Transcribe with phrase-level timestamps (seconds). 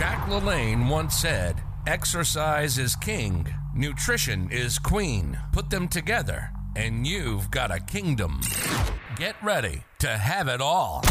[0.00, 5.38] Jack LaLanne once said, Exercise is king, nutrition is queen.
[5.52, 8.40] Put them together, and you've got a kingdom.
[9.16, 11.04] Get ready to have it all.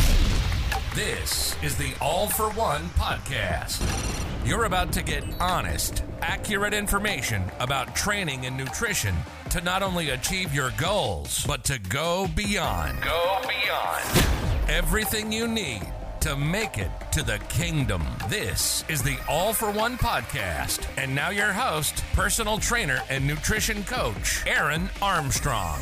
[0.96, 3.79] This is the All for One podcast.
[4.44, 9.13] You're about to get honest, accurate information about training and nutrition
[9.51, 13.03] to not only achieve your goals, but to go beyond.
[13.03, 14.26] Go beyond.
[14.67, 15.83] Everything you need
[16.22, 18.04] to make it to the kingdom.
[18.27, 20.86] This is the All for One podcast.
[20.98, 25.80] And now, your host, personal trainer and nutrition coach, Aaron Armstrong.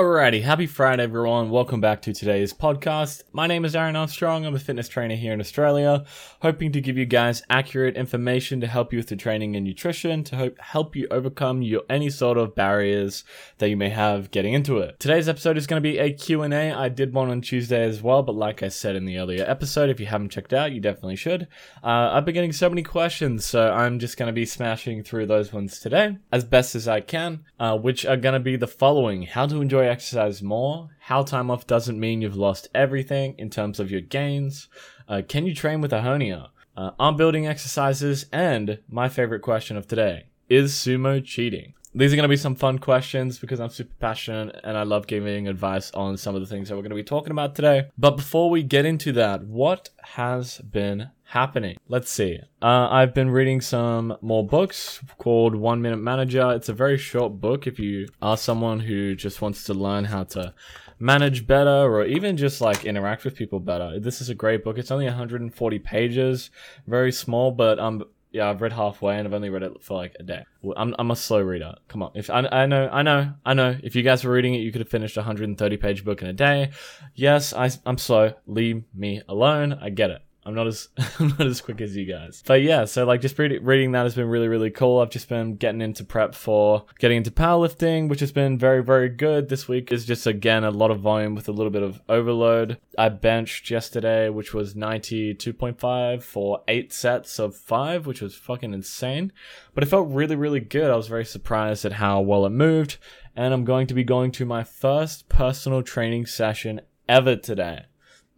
[0.00, 1.50] Alrighty, happy Friday, everyone.
[1.50, 3.22] Welcome back to today's podcast.
[3.34, 4.46] My name is Aaron Armstrong.
[4.46, 6.06] I'm a fitness trainer here in Australia,
[6.40, 10.24] hoping to give you guys accurate information to help you with the training and nutrition
[10.24, 13.24] to hope help you overcome your any sort of barriers
[13.58, 14.98] that you may have getting into it.
[14.98, 16.72] Today's episode is going to be a Q&A.
[16.72, 19.90] I did one on Tuesday as well, but like I said in the earlier episode,
[19.90, 21.42] if you haven't checked out, you definitely should.
[21.84, 25.26] Uh, I've been getting so many questions, so I'm just going to be smashing through
[25.26, 28.66] those ones today as best as I can, uh, which are going to be the
[28.66, 33.50] following: how to enjoy exercise more, how time off doesn't mean you've lost everything in
[33.50, 34.68] terms of your gains,
[35.08, 39.76] uh, can you train with a hernia, uh, arm building exercises, and my favorite question
[39.76, 41.74] of today is sumo cheating?
[41.92, 45.08] These are going to be some fun questions because I'm super passionate and I love
[45.08, 47.88] giving advice on some of the things that we're going to be talking about today.
[47.98, 51.78] But before we get into that, what has been happening?
[51.88, 52.38] Let's see.
[52.62, 56.52] Uh, I've been reading some more books called One Minute Manager.
[56.52, 60.22] It's a very short book if you are someone who just wants to learn how
[60.24, 60.54] to
[61.00, 63.98] manage better or even just like interact with people better.
[63.98, 64.78] This is a great book.
[64.78, 66.50] It's only 140 pages,
[66.86, 70.14] very small, but um yeah, I've read halfway and I've only read it for like
[70.20, 70.44] a day.
[70.76, 71.74] I'm, I'm a slow reader.
[71.88, 72.12] Come on.
[72.14, 73.76] If I, I know, I know, I know.
[73.82, 76.28] If you guys were reading it, you could have finished a 130 page book in
[76.28, 76.70] a day.
[77.14, 78.34] Yes, I, I'm slow.
[78.46, 79.72] Leave me alone.
[79.72, 80.22] I get it.
[80.44, 80.88] I'm not as
[81.18, 82.42] I'm not as quick as you guys.
[82.46, 85.00] But yeah, so like just read, reading that has been really really cool.
[85.00, 89.08] I've just been getting into prep for getting into powerlifting, which has been very very
[89.08, 89.48] good.
[89.48, 92.78] This week is just again a lot of volume with a little bit of overload.
[92.96, 99.32] I benched yesterday, which was 92.5 for 8 sets of 5, which was fucking insane.
[99.74, 100.90] But it felt really really good.
[100.90, 102.96] I was very surprised at how well it moved,
[103.36, 107.84] and I'm going to be going to my first personal training session ever today.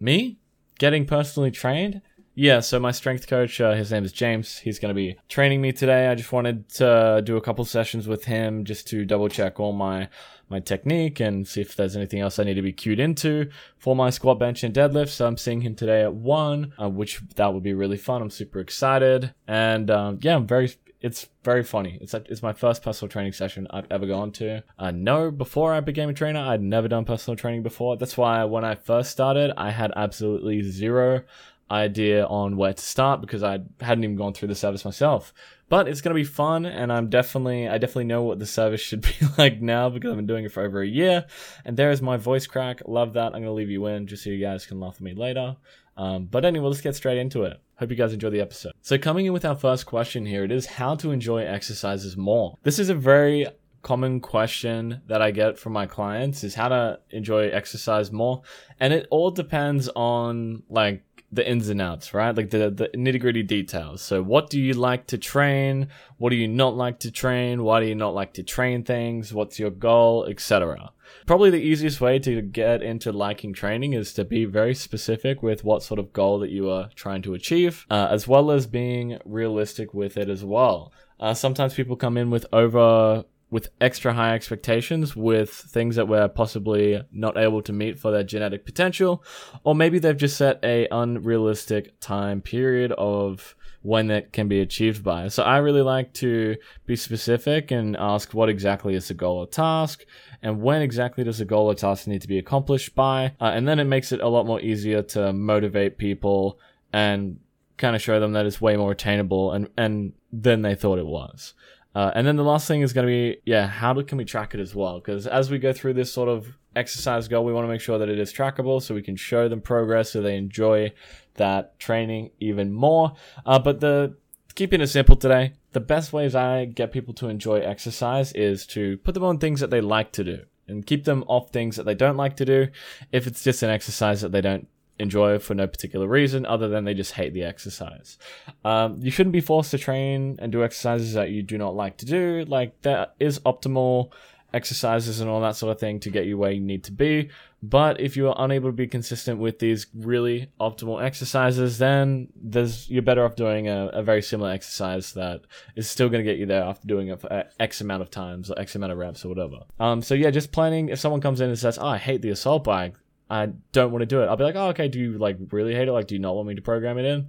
[0.00, 0.38] Me?
[0.82, 2.02] Getting personally trained.
[2.34, 4.58] Yeah, so my strength coach, uh, his name is James.
[4.58, 6.08] He's going to be training me today.
[6.08, 9.72] I just wanted to do a couple sessions with him just to double check all
[9.72, 10.08] my
[10.48, 13.48] my technique and see if there's anything else I need to be cued into
[13.78, 15.10] for my squat, bench, and deadlift.
[15.10, 18.20] So I'm seeing him today at one, uh, which that would be really fun.
[18.20, 20.72] I'm super excited, and um, yeah, I'm very
[21.02, 21.98] it's very funny.
[22.00, 24.58] It's it's my first personal training session I've ever gone to.
[24.58, 27.96] Uh, I know before I became a trainer, I'd never done personal training before.
[27.96, 31.22] That's why when I first started, I had absolutely zero
[31.72, 35.32] idea on where to start because I hadn't even gone through the service myself.
[35.68, 39.00] But it's gonna be fun, and I'm definitely I definitely know what the service should
[39.18, 41.24] be like now because I've been doing it for over a year.
[41.64, 42.82] And there is my voice crack.
[42.86, 43.34] Love that.
[43.34, 45.56] I'm gonna leave you in just so you guys can laugh at me later.
[45.96, 47.60] Um, but anyway, let's get straight into it.
[47.76, 48.72] Hope you guys enjoy the episode.
[48.80, 52.56] So, coming in with our first question here, it is how to enjoy exercises more.
[52.62, 53.46] This is a very
[53.82, 58.42] common question that I get from my clients is how to enjoy exercise more.
[58.78, 62.36] And it all depends on like the ins and outs, right?
[62.36, 64.02] Like the, the nitty gritty details.
[64.02, 65.88] So, what do you like to train?
[66.18, 67.64] What do you not like to train?
[67.64, 69.32] Why do you not like to train things?
[69.32, 70.92] What's your goal, etc.
[71.26, 75.64] Probably the easiest way to get into liking training is to be very specific with
[75.64, 79.18] what sort of goal that you are trying to achieve, uh, as well as being
[79.24, 80.92] realistic with it as well.
[81.18, 86.26] Uh, sometimes people come in with over with extra high expectations with things that we're
[86.26, 89.22] possibly not able to meet for their genetic potential
[89.62, 95.04] or maybe they've just set a unrealistic time period of when that can be achieved
[95.04, 95.28] by.
[95.28, 99.46] So i really like to be specific and ask what exactly is the goal or
[99.46, 100.06] task
[100.40, 103.68] and when exactly does the goal or task need to be accomplished by uh, and
[103.68, 106.58] then it makes it a lot more easier to motivate people
[106.90, 107.38] and
[107.76, 111.06] kind of show them that it's way more attainable and and than they thought it
[111.06, 111.52] was
[111.94, 114.24] uh, and then the last thing is going to be, yeah, how do, can we
[114.24, 114.98] track it as well?
[114.98, 117.98] Because as we go through this sort of exercise goal, we want to make sure
[117.98, 120.92] that it is trackable so we can show them progress so they enjoy
[121.34, 123.12] that training even more.
[123.44, 124.16] Uh, but the
[124.54, 128.96] keeping it simple today, the best ways I get people to enjoy exercise is to
[128.98, 131.84] put them on things that they like to do and keep them off things that
[131.84, 132.68] they don't like to do.
[133.10, 134.68] If it's just an exercise that they don't
[135.02, 138.18] enjoy for no particular reason other than they just hate the exercise.
[138.64, 141.98] Um, you shouldn't be forced to train and do exercises that you do not like
[141.98, 142.44] to do.
[142.46, 144.12] Like, there is optimal
[144.54, 147.30] exercises and all that sort of thing to get you where you need to be.
[147.62, 152.90] But if you are unable to be consistent with these really optimal exercises, then there's
[152.90, 155.42] you're better off doing a, a very similar exercise that
[155.76, 158.50] is still going to get you there after doing it for X amount of times
[158.50, 159.60] or X amount of reps or whatever.
[159.78, 160.88] Um, so yeah, just planning.
[160.88, 162.94] If someone comes in and says, "Oh, I hate the assault bike,"
[163.32, 164.26] I don't want to do it.
[164.26, 164.88] I'll be like, "Oh, okay.
[164.88, 165.92] Do you like really hate it?
[165.92, 167.28] Like, do you not want me to program it in?"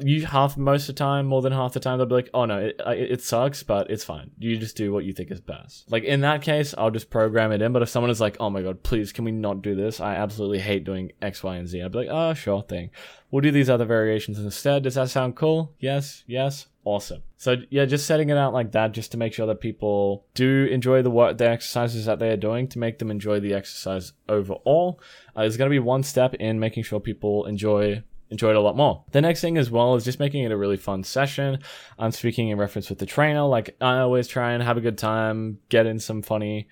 [0.00, 2.44] You half most of the time, more than half the time, they'll be like, "Oh
[2.44, 4.30] no, it, it sucks, but it's fine.
[4.38, 7.52] You just do what you think is best." Like in that case, I'll just program
[7.52, 7.72] it in.
[7.72, 10.00] But if someone is like, "Oh my god, please, can we not do this?
[10.00, 12.90] I absolutely hate doing X, Y, and Z," I'd be like, "Oh, sure thing.
[13.30, 15.74] We'll do these other variations instead." Does that sound cool?
[15.78, 17.22] Yes, yes, awesome.
[17.36, 20.66] So yeah, just setting it out like that, just to make sure that people do
[20.72, 24.12] enjoy the work, the exercises that they are doing, to make them enjoy the exercise
[24.28, 25.00] overall,
[25.36, 28.60] uh, is going to be one step in making sure people enjoy enjoy it a
[28.60, 29.04] lot more.
[29.12, 31.58] The next thing as well is just making it a really fun session.
[31.98, 33.42] I'm speaking in reference with the trainer.
[33.42, 36.68] Like I always try and have a good time, get in some funny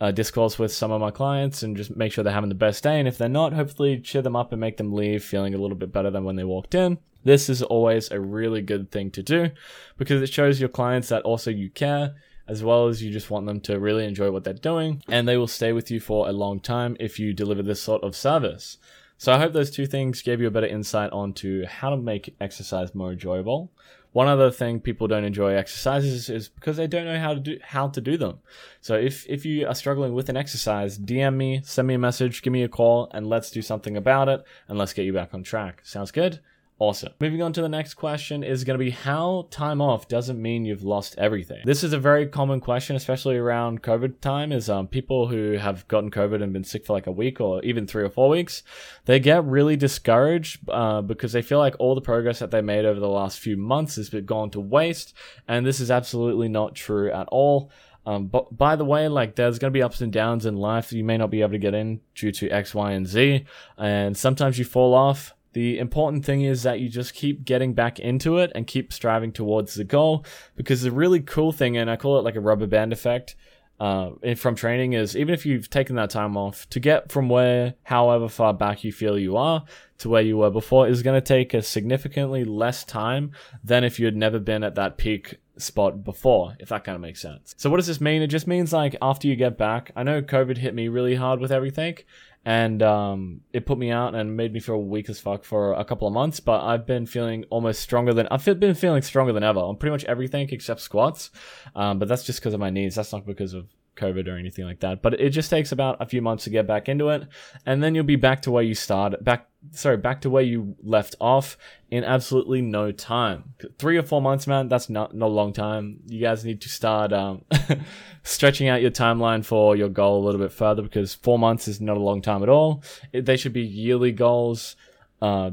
[0.00, 2.82] uh, discourse with some of my clients and just make sure they're having the best
[2.82, 2.98] day.
[2.98, 5.76] And if they're not, hopefully cheer them up and make them leave feeling a little
[5.76, 6.98] bit better than when they walked in.
[7.24, 9.50] This is always a really good thing to do
[9.96, 12.14] because it shows your clients that also you care
[12.46, 15.38] as well as you just want them to really enjoy what they're doing and they
[15.38, 18.76] will stay with you for a long time if you deliver this sort of service.
[19.24, 22.36] So I hope those two things gave you a better insight onto how to make
[22.42, 23.72] exercise more enjoyable.
[24.12, 27.58] One other thing people don't enjoy exercises is because they don't know how to do
[27.62, 28.40] how to do them.
[28.82, 32.42] So if if you are struggling with an exercise, DM me, send me a message,
[32.42, 35.32] give me a call, and let's do something about it and let's get you back
[35.32, 35.80] on track.
[35.84, 36.40] Sounds good?
[36.80, 37.12] Awesome.
[37.20, 40.64] Moving on to the next question is going to be how time off doesn't mean
[40.64, 41.62] you've lost everything.
[41.64, 44.50] This is a very common question, especially around COVID time.
[44.50, 47.62] Is um, people who have gotten COVID and been sick for like a week or
[47.62, 48.64] even three or four weeks,
[49.04, 52.84] they get really discouraged uh, because they feel like all the progress that they made
[52.84, 55.14] over the last few months has been gone to waste,
[55.46, 57.70] and this is absolutely not true at all.
[58.04, 60.92] Um, but by the way, like there's going to be ups and downs in life
[60.92, 63.46] you may not be able to get in due to X, Y, and Z.
[63.78, 65.34] And sometimes you fall off.
[65.54, 69.32] The important thing is that you just keep getting back into it and keep striving
[69.32, 70.24] towards the goal
[70.56, 73.36] because the really cool thing, and I call it like a rubber band effect
[73.78, 77.74] uh, from training, is even if you've taken that time off to get from where,
[77.84, 79.64] however far back you feel you are
[79.98, 83.30] to where you were before, is going to take a significantly less time
[83.62, 87.02] than if you had never been at that peak spot before, if that kind of
[87.02, 87.54] makes sense.
[87.58, 88.22] So, what does this mean?
[88.22, 91.40] It just means like after you get back, I know COVID hit me really hard
[91.40, 91.98] with everything,
[92.44, 95.84] and um, it put me out and made me feel weak as fuck for a
[95.84, 96.40] couple of months.
[96.40, 99.92] But I've been feeling almost stronger than I've been feeling stronger than ever on pretty
[99.92, 101.30] much everything except squats.
[101.74, 102.96] Um, but that's just because of my knees.
[102.96, 105.02] That's not because of COVID or anything like that.
[105.02, 107.26] But it just takes about a few months to get back into it,
[107.66, 109.24] and then you'll be back to where you started.
[109.24, 111.56] Back, sorry, back to where you left off
[111.90, 113.54] in absolutely no time.
[113.78, 114.68] Three or four months, man.
[114.68, 116.00] That's not not a long time.
[116.06, 117.44] You guys need to start um,
[118.22, 121.80] stretching out your timeline for your goal a little bit further because four months is
[121.80, 122.82] not a long time at all.
[123.12, 124.76] It, they should be yearly goals,
[125.22, 125.50] uh,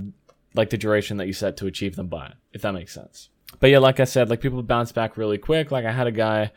[0.54, 3.30] like the duration that you set to achieve them by, if that makes sense.
[3.60, 5.72] But yeah, like I said, like people bounce back really quick.
[5.72, 6.52] Like I had a guy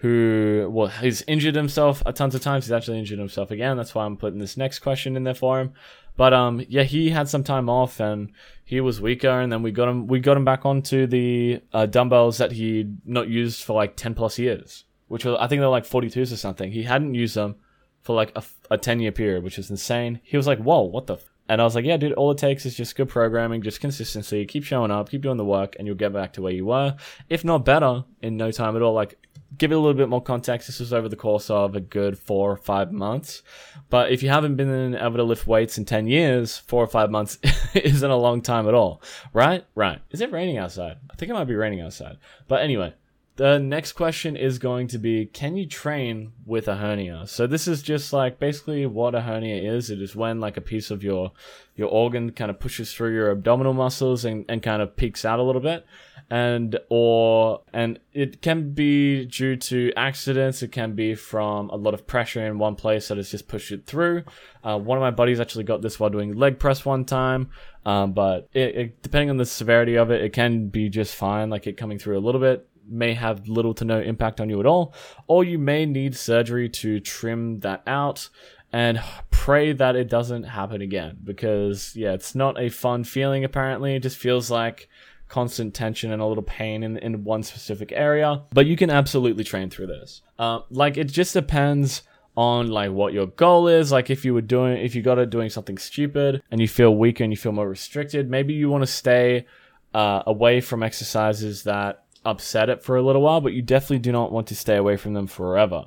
[0.00, 2.64] who well he's injured himself a tons of times.
[2.64, 3.76] He's actually injured himself again.
[3.76, 5.74] That's why I'm putting this next question in there for him.
[6.16, 8.32] But um, yeah, he had some time off and
[8.64, 11.86] he was weaker, and then we got him we got him back onto the uh,
[11.86, 15.68] dumbbells that he'd not used for like ten plus years, which was I think they're
[15.68, 16.72] like 42s or something.
[16.72, 17.56] He hadn't used them
[18.02, 20.20] for like a, a 10 year period, which is insane.
[20.22, 21.29] He was like, "Whoa, what the." F-?
[21.50, 24.46] And I was like, yeah, dude, all it takes is just good programming, just consistency,
[24.46, 26.94] keep showing up, keep doing the work, and you'll get back to where you were,
[27.28, 28.94] if not better, in no time at all.
[28.94, 29.18] Like,
[29.58, 32.16] give it a little bit more context, this was over the course of a good
[32.16, 33.42] four or five months.
[33.88, 37.10] But if you haven't been able to lift weights in 10 years, four or five
[37.10, 37.36] months
[37.74, 39.02] isn't a long time at all.
[39.32, 39.64] Right?
[39.74, 40.00] Right.
[40.12, 40.98] Is it raining outside?
[41.10, 42.18] I think it might be raining outside.
[42.46, 42.94] But anyway,
[43.40, 47.26] the next question is going to be Can you train with a hernia?
[47.26, 49.88] So, this is just like basically what a hernia is.
[49.88, 51.32] It is when like a piece of your
[51.74, 55.38] your organ kind of pushes through your abdominal muscles and, and kind of peeks out
[55.38, 55.86] a little bit.
[56.28, 60.62] And or and it can be due to accidents.
[60.62, 63.72] It can be from a lot of pressure in one place that has just pushed
[63.72, 64.24] it through.
[64.62, 67.48] Uh, one of my buddies actually got this while doing leg press one time.
[67.86, 71.48] Um, but it, it, depending on the severity of it it can be just fine
[71.48, 74.60] like it coming through a little bit may have little to no impact on you
[74.60, 74.94] at all
[75.26, 78.28] or you may need surgery to trim that out
[78.72, 83.94] and pray that it doesn't happen again because yeah it's not a fun feeling apparently
[83.94, 84.88] it just feels like
[85.30, 88.42] constant tension and a little pain in, in one specific area.
[88.52, 90.20] But you can absolutely train through this.
[90.38, 92.02] Uh, like it just depends
[92.36, 93.90] on like what your goal is.
[93.90, 96.94] Like if you were doing, if you got it doing something stupid and you feel
[96.94, 99.46] weaker and you feel more restricted, maybe you want to stay
[99.94, 104.12] uh, away from exercises that upset it for a little while, but you definitely do
[104.12, 105.86] not want to stay away from them forever.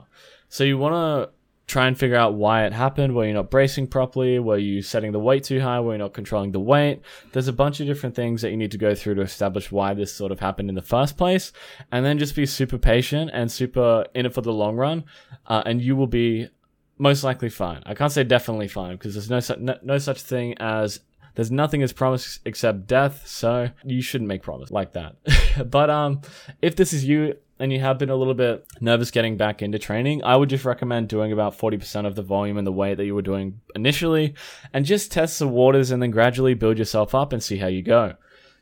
[0.49, 1.33] So you want to
[1.65, 3.15] try and figure out why it happened.
[3.15, 4.37] Were you not bracing properly?
[4.37, 5.79] Were you setting the weight too high?
[5.79, 7.01] Were you not controlling the weight?
[7.31, 9.93] There's a bunch of different things that you need to go through to establish why
[9.93, 11.53] this sort of happened in the first place.
[11.91, 15.05] And then just be super patient and super in it for the long run.
[15.47, 16.49] Uh, and you will be
[16.97, 17.81] most likely fine.
[17.85, 20.99] I can't say definitely fine because there's no, su- no, no such thing as
[21.35, 25.15] there's nothing as promised except death, so you shouldn't make promise like that.
[25.69, 26.21] but um,
[26.61, 29.79] if this is you and you have been a little bit nervous getting back into
[29.79, 33.05] training, I would just recommend doing about 40% of the volume and the weight that
[33.05, 34.35] you were doing initially
[34.73, 37.81] and just test the waters and then gradually build yourself up and see how you
[37.81, 38.15] go.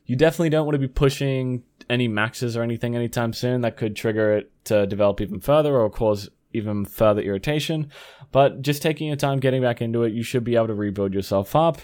[0.06, 3.96] You definitely don't want to be pushing any maxes or anything anytime soon that could
[3.96, 7.90] trigger it to develop even further or cause even further irritation.
[8.32, 11.14] But just taking your time getting back into it, you should be able to rebuild
[11.14, 11.82] yourself up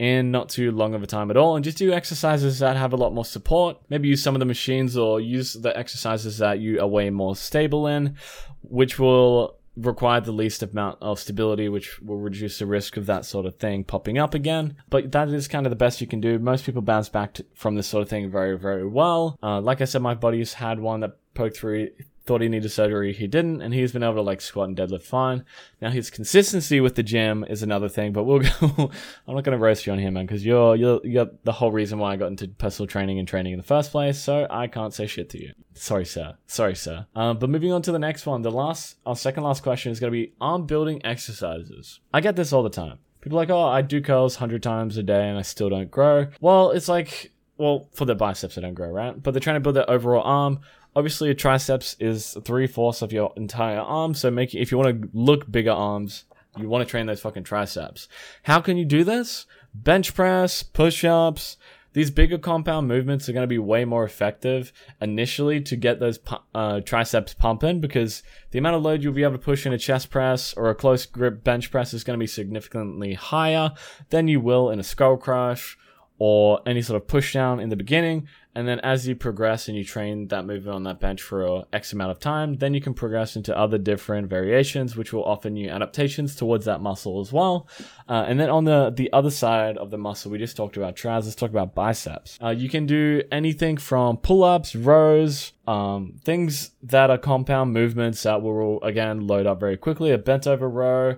[0.00, 2.94] in not too long of a time at all and just do exercises that have
[2.94, 3.76] a lot more support.
[3.90, 7.36] Maybe use some of the machines or use the exercises that you are way more
[7.36, 8.16] stable in,
[8.62, 13.26] which will require the least amount of stability, which will reduce the risk of that
[13.26, 14.74] sort of thing popping up again.
[14.88, 16.38] But that is kind of the best you can do.
[16.38, 19.38] Most people bounce back to, from this sort of thing very, very well.
[19.42, 21.90] Uh, like I said, my buddies had one that poked through
[22.26, 25.02] thought he needed surgery, he didn't, and he's been able to like squat and deadlift
[25.02, 25.44] fine.
[25.80, 28.90] Now his consistency with the gym is another thing, but we'll go.
[29.26, 31.72] I'm not going to roast you on here, man, because you're you're you're the whole
[31.72, 34.18] reason why I got into personal training and training in the first place.
[34.18, 35.52] So I can't say shit to you.
[35.74, 36.36] Sorry, sir.
[36.46, 37.06] Sorry, sir.
[37.14, 40.00] Um, but moving on to the next one, the last, our second last question is
[40.00, 42.00] going to be arm building exercises.
[42.12, 42.98] I get this all the time.
[43.20, 46.28] People like, oh, I do curls hundred times a day and I still don't grow.
[46.40, 49.22] Well, it's like well, for the biceps, they don't grow, right?
[49.22, 50.60] But they're trying to build their overall arm.
[50.96, 54.14] Obviously, a triceps is three fourths of your entire arm.
[54.14, 56.24] So, make if you want to look bigger arms,
[56.58, 58.08] you want to train those fucking triceps.
[58.44, 59.44] How can you do this?
[59.74, 61.58] Bench press, push ups.
[61.92, 66.18] These bigger compound movements are going to be way more effective initially to get those
[66.54, 69.78] uh, triceps pumping because the amount of load you'll be able to push in a
[69.78, 73.72] chest press or a close grip bench press is going to be significantly higher
[74.08, 75.76] than you will in a skull crush
[76.20, 78.28] or any sort of push down in the beginning.
[78.54, 81.94] And then as you progress and you train that movement on that bench for X
[81.94, 85.70] amount of time, then you can progress into other different variations, which will offer new
[85.70, 87.68] adaptations towards that muscle as well.
[88.06, 90.94] Uh, and then on the, the other side of the muscle, we just talked about
[90.94, 92.38] triceps, talk about biceps.
[92.42, 98.42] Uh, you can do anything from pull-ups, rows, um, things that are compound movements that
[98.42, 100.10] will, again, load up very quickly.
[100.10, 101.16] A bent over row,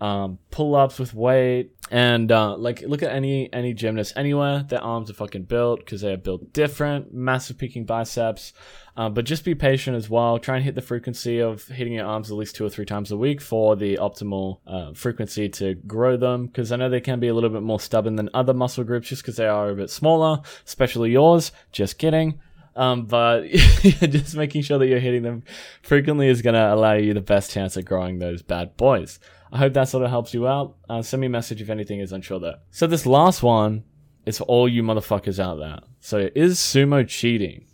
[0.00, 4.64] um, pull ups with weight, and uh, like look at any any gymnast anywhere.
[4.68, 7.14] Their arms are fucking built because they are built different.
[7.14, 8.52] Massive peaking biceps,
[8.96, 10.38] uh, but just be patient as well.
[10.38, 13.12] Try and hit the frequency of hitting your arms at least two or three times
[13.12, 16.46] a week for the optimal uh, frequency to grow them.
[16.46, 19.08] Because I know they can be a little bit more stubborn than other muscle groups
[19.08, 21.52] just because they are a bit smaller, especially yours.
[21.72, 22.40] Just kidding.
[22.76, 25.44] Um, but just making sure that you're hitting them
[25.82, 29.18] frequently is going to allow you the best chance at growing those bad boys.
[29.54, 30.74] I hope that sort of helps you out.
[30.90, 32.56] Uh, send me a message if anything is unsure there.
[32.72, 33.84] So this last one
[34.26, 35.78] is for all you motherfuckers out there.
[36.00, 37.64] So is sumo cheating?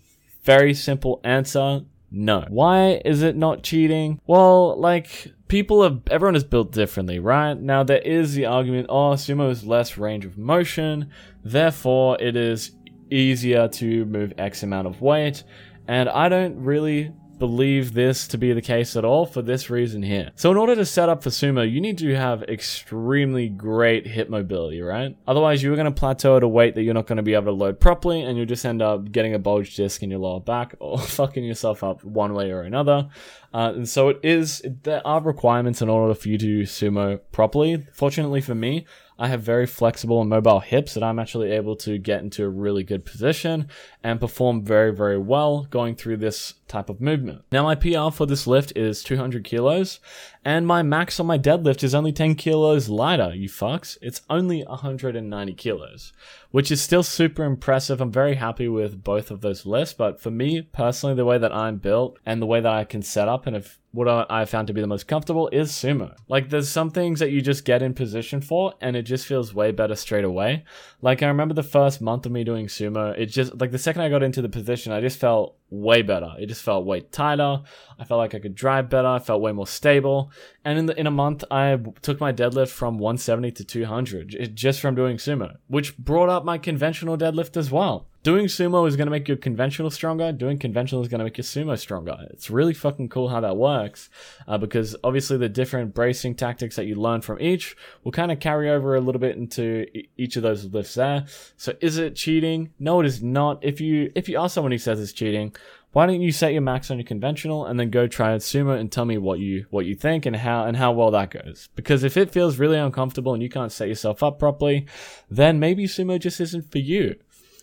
[0.43, 1.81] Very simple answer.
[2.11, 2.45] No.
[2.49, 4.21] Why is it not cheating?
[4.27, 7.55] Well, like, people have, everyone is built differently, right?
[7.55, 11.11] Now, there is the argument, oh, sumo is less range of motion,
[11.43, 12.73] therefore it is
[13.11, 15.45] easier to move X amount of weight.
[15.89, 20.03] And I don't really believe this to be the case at all for this reason
[20.03, 20.31] here.
[20.37, 24.29] So in order to set up for sumo, you need to have extremely great hip
[24.29, 25.17] mobility, right?
[25.27, 27.47] Otherwise, you're going to plateau at a weight that you're not going to be able
[27.47, 30.39] to load properly, and you'll just end up getting a bulge disc in your lower
[30.39, 33.09] back or fucking yourself up one way or another.
[33.52, 37.87] Uh, and so it is, there are requirements in order for you to sumo properly.
[37.92, 38.87] Fortunately for me,
[39.21, 42.49] I have very flexible and mobile hips that I'm actually able to get into a
[42.49, 43.69] really good position
[44.02, 47.42] and perform very, very well going through this type of movement.
[47.52, 50.00] Now, my PR for this lift is 200 kilos,
[50.42, 53.99] and my max on my deadlift is only 10 kilos lighter, you fucks.
[54.00, 56.14] It's only 190 kilos,
[56.50, 58.00] which is still super impressive.
[58.00, 61.54] I'm very happy with both of those lists, but for me personally, the way that
[61.54, 64.69] I'm built and the way that I can set up and if what I found
[64.69, 66.14] to be the most comfortable is sumo.
[66.28, 69.52] Like, there's some things that you just get in position for, and it just feels
[69.52, 70.64] way better straight away.
[71.02, 74.02] Like, I remember the first month of me doing sumo, it just, like, the second
[74.02, 76.35] I got into the position, I just felt way better.
[76.39, 77.62] It just felt way tighter.
[77.99, 79.09] I felt like I could drive better.
[79.09, 80.31] I felt way more stable.
[80.65, 84.81] And in the, in a month, I took my deadlift from 170 to 200 just
[84.81, 88.07] from doing sumo, which brought up my conventional deadlift as well.
[88.23, 90.31] Doing sumo is going to make your conventional stronger.
[90.31, 92.19] Doing conventional is going to make your sumo stronger.
[92.29, 94.11] It's really fucking cool how that works
[94.47, 97.75] uh, because obviously the different bracing tactics that you learn from each
[98.05, 99.87] will kind of carry over a little bit into
[100.19, 101.25] each of those lifts there.
[101.57, 102.75] So is it cheating?
[102.79, 103.65] No, it is not.
[103.65, 105.57] If you if you are someone who says it's cheating,
[105.93, 108.79] why don't you set your max on your conventional and then go try it sumo
[108.79, 111.69] and tell me what you what you think and how and how well that goes.
[111.75, 114.87] Because if it feels really uncomfortable and you can't set yourself up properly,
[115.29, 117.17] then maybe sumo just isn't for you.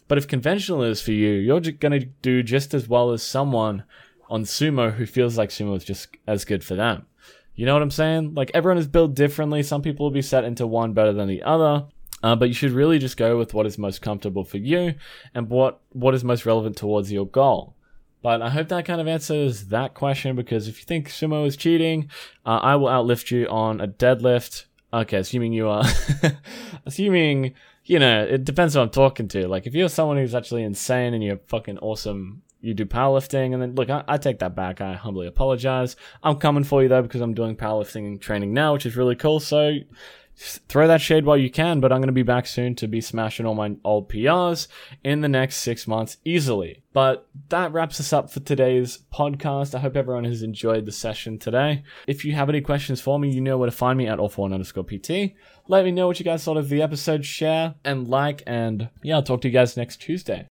[0.08, 3.84] But if conventional is for you, you're going to do just as well as someone
[4.30, 7.06] on sumo who feels like sumo is just as good for them.
[7.56, 8.34] You know what I'm saying?
[8.34, 9.64] Like everyone is built differently.
[9.64, 11.88] Some people will be set into one better than the other.
[12.24, 14.96] Uh, but you should really just go with what is most comfortable for you
[15.36, 17.76] and what what is most relevant towards your goal.
[18.22, 21.56] But I hope that kind of answers that question because if you think sumo is
[21.56, 22.10] cheating,
[22.46, 24.66] uh, I will outlift you on a deadlift.
[24.94, 25.84] Okay, assuming you are,
[26.86, 27.54] assuming
[27.86, 29.48] you know, it depends who I'm talking to.
[29.48, 33.62] Like if you're someone who's actually insane and you're fucking awesome you do powerlifting, and
[33.62, 34.82] then look, I, I, take that back.
[34.82, 35.96] I humbly apologize.
[36.24, 39.40] I'm coming for you though because I'm doing powerlifting training now, which is really cool.
[39.40, 39.78] So
[40.38, 41.80] throw that shade while you can.
[41.80, 44.68] But I'm going to be back soon to be smashing all my old PRs
[45.04, 46.84] in the next six months easily.
[46.94, 49.76] But that wraps us up for today's podcast.
[49.76, 51.84] I hope everyone has enjoyed the session today.
[52.08, 54.30] If you have any questions for me, you know where to find me at all
[54.30, 55.36] for underscore PT.
[55.68, 59.16] Let me know what you guys thought of the episode, share and like, and yeah,
[59.16, 60.48] I'll talk to you guys next Tuesday.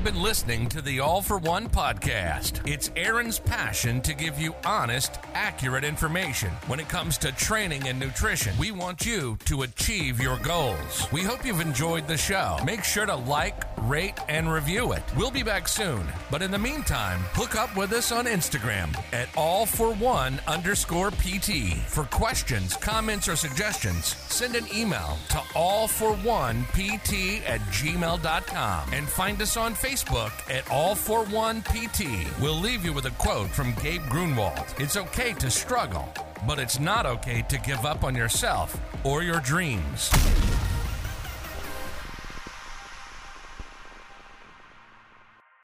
[0.00, 2.66] You've been listening to the All for One podcast.
[2.66, 6.48] It's Aaron's passion to give you honest, accurate information.
[6.68, 11.06] When it comes to training and nutrition, we want you to achieve your goals.
[11.12, 12.56] We hope you've enjoyed the show.
[12.64, 15.02] Make sure to like, rate, and review it.
[15.18, 16.06] We'll be back soon.
[16.30, 21.10] But in the meantime, hook up with us on Instagram at all for one underscore
[21.10, 21.76] PT.
[21.88, 28.94] For questions, comments, or suggestions, send an email to all for one PT at gmail.com
[28.94, 32.04] and find us on Facebook at All for One PT.
[32.40, 34.64] We'll leave you with a quote from Gabe Grunewald.
[34.78, 36.08] It's okay to struggle,
[36.46, 40.08] but it's not okay to give up on yourself or your dreams.